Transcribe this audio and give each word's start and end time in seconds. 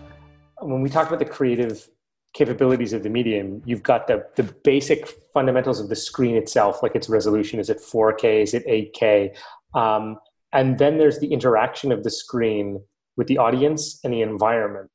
when 0.59 0.81
we 0.81 0.89
talk 0.89 1.07
about 1.07 1.19
the 1.19 1.25
creative 1.25 1.89
capabilities 2.33 2.93
of 2.93 3.01
the 3.01 3.09
medium, 3.09 3.63
you've 3.65 3.83
got 3.83 4.05
the, 4.05 4.27
the 4.35 4.43
basic 4.43 5.07
fundamentals 5.33 5.79
of 5.79 5.89
the 5.89 5.95
screen 5.95 6.35
itself, 6.35 6.83
like 6.83 6.95
its 6.95 7.09
resolution. 7.09 7.59
Is 7.59 7.69
it 7.69 7.79
4K? 7.79 8.43
Is 8.43 8.53
it 8.53 8.67
8K? 8.67 9.35
Um, 9.73 10.17
and 10.53 10.77
then 10.77 10.97
there's 10.97 11.19
the 11.19 11.33
interaction 11.33 11.91
of 11.91 12.03
the 12.03 12.11
screen 12.11 12.79
with 13.15 13.27
the 13.27 13.39
audience 13.39 13.99
and 14.03 14.13
the 14.13 14.21
environment. 14.21 14.89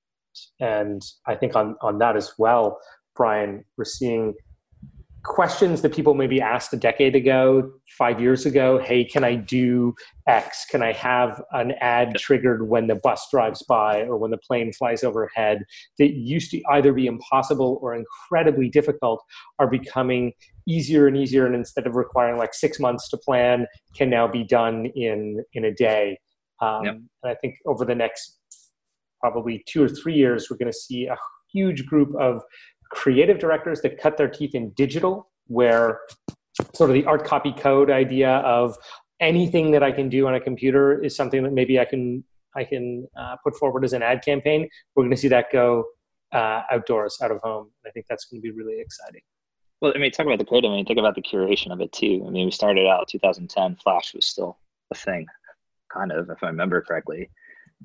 And 0.61 1.03
I 1.27 1.35
think 1.35 1.57
on, 1.57 1.77
on 1.83 1.99
that 1.99 2.17
as 2.17 2.33
well, 2.39 2.79
Brian, 3.15 3.65
we're 3.77 3.85
seeing 3.85 4.35
questions 5.25 5.83
that 5.83 5.95
people 5.95 6.15
maybe 6.15 6.41
asked 6.41 6.73
a 6.73 6.77
decade 6.77 7.15
ago, 7.15 7.71
five 7.97 8.21
years 8.21 8.45
ago. 8.45 8.79
Hey, 8.79 9.05
can 9.05 9.23
I 9.23 9.37
do 9.37 9.95
X? 10.27 10.67
Can 10.69 10.83
I 10.83 10.93
have 10.93 11.41
an 11.53 11.73
ad 11.81 12.17
triggered 12.17 12.69
when 12.69 12.89
the 12.89 12.97
bus 12.97 13.29
drives 13.31 13.63
by 13.63 14.03
or 14.03 14.17
when 14.17 14.31
the 14.31 14.39
plane 14.39 14.73
flies 14.73 15.05
overhead? 15.05 15.65
That 15.99 16.15
used 16.15 16.51
to 16.53 16.63
either 16.71 16.93
be 16.93 17.07
impossible 17.07 17.79
or 17.81 17.95
incredibly 17.95 18.69
difficult 18.69 19.23
are 19.59 19.71
becoming 19.71 20.33
easier 20.67 21.07
and 21.07 21.17
easier. 21.17 21.47
And 21.47 21.55
instead 21.55 21.87
of 21.87 21.95
requiring 21.95 22.39
like 22.39 22.55
six 22.55 22.81
months 22.81 23.09
to 23.11 23.17
plan, 23.17 23.67
can 23.95 24.11
now 24.11 24.27
be 24.27 24.45
done 24.45 24.87
in 24.87 25.45
in 25.53 25.65
a 25.65 25.73
day. 25.73 26.19
Um, 26.61 26.85
yep. 26.85 26.95
And 26.95 27.33
I 27.33 27.35
think 27.35 27.57
over 27.67 27.85
the 27.85 27.95
next 27.95 28.39
probably 29.23 29.63
two 29.67 29.83
or 29.83 29.89
three 29.89 30.15
years, 30.15 30.51
we're 30.51 30.57
going 30.57 30.71
to 30.71 30.77
see 30.77 31.07
a 31.07 31.17
huge 31.53 31.87
group 31.87 32.15
of 32.17 32.43
creative 32.91 33.39
directors 33.39 33.81
that 33.83 33.99
cut 33.99 34.17
their 34.17 34.29
teeth 34.29 34.55
in 34.55 34.71
digital, 34.71 35.31
where 35.47 36.01
sort 36.75 36.91
of 36.91 36.95
the 36.95 37.05
art 37.05 37.25
copy 37.25 37.53
code 37.53 37.91
idea 37.91 38.39
of 38.39 38.77
anything 39.21 39.71
that 39.71 39.83
I 39.83 39.93
can 39.93 40.09
do 40.09 40.27
on 40.27 40.35
a 40.35 40.41
computer 40.41 41.03
is 41.03 41.15
something 41.15 41.45
that 41.45 41.53
maybe 41.53 41.79
I 41.79 41.85
can 41.85 42.25
I 42.55 42.65
can 42.65 43.09
uh, 43.17 43.37
put 43.43 43.57
forward 43.57 43.83
as 43.83 43.95
an 43.95 44.03
ad 44.03 44.23
campaign. 44.23 44.69
We're 44.95 45.05
going 45.05 45.13
to 45.13 45.17
see 45.17 45.29
that 45.29 45.47
go 45.51 45.85
uh, 46.33 46.63
outdoors, 46.71 47.17
out 47.23 47.31
of 47.31 47.39
home. 47.43 47.71
I 47.87 47.91
think 47.91 48.05
that's 48.11 48.27
going 48.27 48.43
to 48.43 48.43
be 48.43 48.51
really 48.51 48.79
exciting. 48.79 49.23
Well, 49.81 49.93
I 49.95 49.99
mean, 49.99 50.11
talk 50.11 50.27
about 50.27 50.39
the 50.39 50.45
code. 50.45 50.67
I 50.67 50.69
mean, 50.69 50.85
think 50.85 50.99
about 50.99 51.15
the 51.15 51.23
curation 51.23 51.73
of 51.73 51.81
it 51.81 51.93
too. 51.93 52.25
I 52.27 52.31
mean, 52.31 52.45
we 52.45 52.51
started 52.51 52.87
out 52.87 53.09
2010. 53.09 53.77
Flash 53.77 54.13
was 54.15 54.27
still 54.27 54.59
a 54.91 54.95
thing, 54.95 55.25
kind 55.91 56.13
of, 56.13 56.29
if 56.29 56.43
I 56.43 56.49
remember 56.49 56.83
correctly 56.83 57.31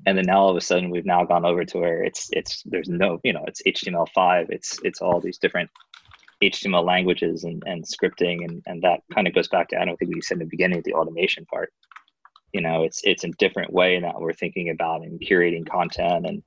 and 0.06 0.16
then 0.16 0.26
now 0.26 0.40
all 0.40 0.50
of 0.50 0.56
a 0.56 0.60
sudden 0.60 0.90
we've 0.90 1.06
now 1.06 1.24
gone 1.24 1.44
over 1.44 1.64
to 1.64 1.78
where 1.78 2.02
it's 2.02 2.28
it's 2.32 2.62
there's 2.64 2.88
no 2.88 3.20
you 3.24 3.32
know 3.32 3.44
it's 3.46 3.62
html5 3.62 4.50
it's 4.50 4.78
it's 4.82 5.00
all 5.00 5.20
these 5.20 5.38
different 5.38 5.70
html 6.42 6.84
languages 6.84 7.44
and, 7.44 7.62
and 7.66 7.84
scripting 7.84 8.44
and, 8.44 8.62
and 8.66 8.82
that 8.82 9.00
kind 9.14 9.26
of 9.26 9.34
goes 9.34 9.48
back 9.48 9.68
to 9.68 9.80
i 9.80 9.84
don't 9.84 9.96
think 9.96 10.14
we 10.14 10.20
said 10.20 10.36
in 10.36 10.40
the 10.40 10.46
beginning 10.46 10.82
the 10.84 10.94
automation 10.94 11.44
part. 11.46 11.72
You 12.52 12.62
know 12.62 12.82
it's 12.84 13.02
it's 13.04 13.24
a 13.24 13.30
different 13.38 13.72
way 13.72 13.98
now 13.98 14.16
we're 14.18 14.32
thinking 14.32 14.70
about 14.70 15.02
and 15.02 15.20
curating 15.20 15.68
content 15.68 16.26
and 16.26 16.42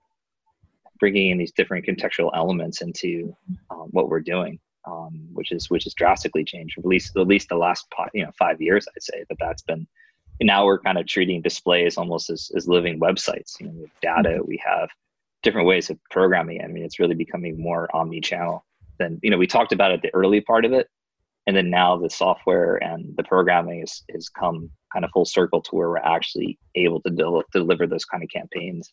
bringing 1.00 1.32
in 1.32 1.38
these 1.38 1.52
different 1.52 1.86
contextual 1.86 2.32
elements 2.36 2.82
into 2.82 3.36
um, 3.70 3.88
what 3.92 4.10
we're 4.10 4.20
doing 4.20 4.60
um, 4.86 5.28
which 5.34 5.52
is 5.52 5.70
which 5.70 5.86
is 5.86 5.94
drastically 5.94 6.44
changed 6.44 6.78
at 6.80 6.86
least 6.86 7.16
at 7.18 7.28
least 7.28 7.50
the 7.50 7.56
last 7.56 7.86
you 8.14 8.24
know 8.24 8.32
five 8.38 8.60
years 8.60 8.88
i'd 8.96 9.04
say 9.04 9.24
that 9.30 9.38
that's 9.40 9.62
been 9.62 9.88
and 10.42 10.48
now 10.48 10.66
we're 10.66 10.80
kind 10.80 10.98
of 10.98 11.06
treating 11.06 11.40
displays 11.40 11.98
almost 11.98 12.32
as, 12.32 12.50
as 12.56 12.68
living 12.68 13.00
websites. 13.00 13.60
You 13.60 13.68
know, 13.68 13.74
we 13.74 13.82
have 13.82 14.02
data, 14.02 14.38
mm-hmm. 14.38 14.48
we 14.48 14.60
have 14.66 14.90
different 15.44 15.68
ways 15.68 15.92
of 15.92 16.00
programming. 16.10 16.64
I 16.64 16.68
mean, 16.68 16.84
it's 16.84 17.00
really 17.00 17.14
becoming 17.14 17.62
more 17.62 17.88
omni-channel 17.96 18.66
than 18.98 19.20
you 19.22 19.30
know. 19.30 19.38
We 19.38 19.46
talked 19.46 19.72
about 19.72 19.92
it 19.92 20.02
the 20.02 20.14
early 20.16 20.42
part 20.42 20.66
of 20.66 20.74
it, 20.74 20.88
and 21.46 21.56
then 21.56 21.70
now 21.70 21.96
the 21.96 22.10
software 22.10 22.78
and 22.78 23.16
the 23.18 23.24
programming 23.24 23.84
is 23.84 24.04
has 24.12 24.30
come 24.30 24.72
kind 24.92 25.06
of 25.06 25.12
full 25.12 25.26
circle 25.26 25.62
to 25.62 25.76
where 25.76 25.90
we're 25.90 25.98
actually 26.00 26.58
able 26.74 27.02
to 27.02 27.12
del- 27.12 27.44
deliver 27.54 27.86
those 27.86 28.06
kind 28.06 28.24
of 28.24 28.30
campaigns. 28.30 28.92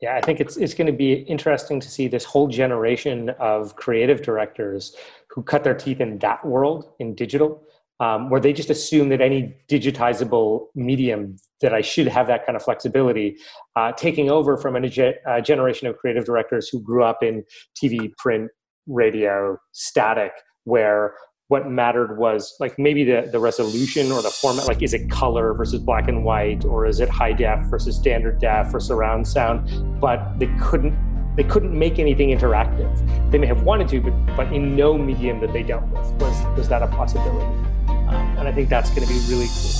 Yeah, 0.00 0.14
I 0.14 0.20
think 0.20 0.38
it's 0.38 0.56
it's 0.56 0.74
going 0.74 0.86
to 0.86 0.92
be 0.92 1.14
interesting 1.14 1.80
to 1.80 1.88
see 1.88 2.06
this 2.06 2.24
whole 2.24 2.46
generation 2.46 3.30
of 3.40 3.74
creative 3.74 4.22
directors 4.22 4.94
who 5.30 5.42
cut 5.42 5.64
their 5.64 5.74
teeth 5.74 6.00
in 6.00 6.20
that 6.20 6.44
world 6.44 6.92
in 7.00 7.16
digital 7.16 7.66
um, 8.00 8.30
where 8.30 8.40
they 8.40 8.52
just 8.52 8.70
assume 8.70 9.08
that 9.08 9.20
any 9.20 9.56
digitizable 9.70 10.66
medium 10.74 11.36
that 11.62 11.72
I 11.72 11.80
should 11.80 12.06
have 12.08 12.26
that 12.26 12.44
kind 12.44 12.56
of 12.56 12.62
flexibility, 12.62 13.36
uh, 13.74 13.92
taking 13.92 14.30
over 14.30 14.56
from 14.56 14.76
a, 14.76 14.88
ge- 14.88 15.16
a, 15.26 15.40
generation 15.40 15.88
of 15.88 15.96
creative 15.96 16.24
directors 16.24 16.68
who 16.68 16.80
grew 16.80 17.02
up 17.02 17.22
in 17.22 17.44
TV, 17.82 18.14
print, 18.18 18.50
radio, 18.86 19.56
static, 19.72 20.32
where 20.64 21.14
what 21.48 21.70
mattered 21.70 22.18
was 22.18 22.54
like 22.58 22.76
maybe 22.78 23.04
the, 23.04 23.28
the 23.30 23.38
resolution 23.38 24.10
or 24.10 24.20
the 24.20 24.30
format, 24.30 24.66
like 24.66 24.82
is 24.82 24.92
it 24.92 25.08
color 25.10 25.54
versus 25.54 25.80
black 25.80 26.08
and 26.08 26.24
white, 26.24 26.64
or 26.64 26.86
is 26.86 27.00
it 27.00 27.08
high 27.08 27.32
def 27.32 27.64
versus 27.66 27.96
standard 27.96 28.40
def 28.40 28.74
or 28.74 28.80
surround 28.80 29.26
sound, 29.26 30.00
but 30.00 30.38
they 30.38 30.48
couldn't 30.60 30.94
they 31.36 31.44
couldn't 31.44 31.78
make 31.78 31.98
anything 31.98 32.30
interactive. 32.30 33.30
They 33.30 33.36
may 33.36 33.46
have 33.46 33.62
wanted 33.62 33.88
to, 33.88 34.00
but, 34.00 34.36
but 34.36 34.52
in 34.54 34.74
no 34.74 34.96
medium 34.96 35.38
that 35.40 35.52
they 35.52 35.62
dealt 35.62 35.84
with 35.88 36.18
was, 36.56 36.62
was 36.62 36.68
that 36.68 36.82
a 36.82 36.86
possibility. 36.88 37.46
Um, 37.88 38.36
and 38.38 38.48
I 38.48 38.52
think 38.52 38.68
that's 38.68 38.90
going 38.90 39.02
to 39.02 39.08
be 39.08 39.20
really 39.28 39.46
cool. 39.46 39.72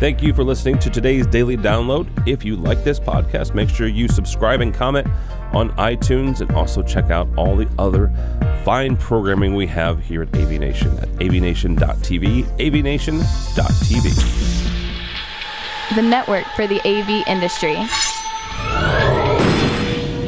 Thank 0.00 0.22
you 0.22 0.34
for 0.34 0.42
listening 0.44 0.78
to 0.80 0.90
today's 0.90 1.26
daily 1.26 1.56
download. 1.56 2.08
If 2.26 2.44
you 2.44 2.56
like 2.56 2.84
this 2.84 3.00
podcast, 3.00 3.54
make 3.54 3.68
sure 3.68 3.86
you 3.86 4.08
subscribe 4.08 4.60
and 4.60 4.74
comment 4.74 5.06
on 5.52 5.70
iTunes 5.76 6.40
and 6.40 6.50
also 6.52 6.82
check 6.82 7.10
out 7.10 7.28
all 7.36 7.56
the 7.56 7.68
other 7.78 8.12
fine 8.64 8.96
programming 8.96 9.54
we 9.54 9.66
have 9.66 10.00
here 10.00 10.22
at 10.22 10.30
AVNation 10.32 11.00
at 11.02 11.08
avnation.tv, 11.20 12.44
avnation.tv. 12.58 14.14
The 15.94 16.02
network 16.02 16.44
for 16.56 16.66
the 16.66 16.80
AV 16.86 17.26
industry. 17.28 17.76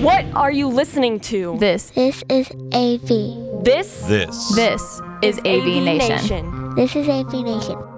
What 0.03 0.25
are 0.35 0.53
you 0.53 0.69
listening 0.69 1.19
to? 1.21 1.57
This. 1.59 1.91
This 1.91 2.23
is 2.29 2.51
AV. 2.73 3.46
This. 3.67 4.03
This. 4.03 4.55
This 4.55 5.01
is, 5.23 5.39
AV, 5.41 5.45
AV 5.45 5.83
Nation. 5.83 6.17
Nation. 6.17 6.75
This 6.77 6.95
is 6.95 7.09
AV 7.09 7.33
Nation. 7.43 7.96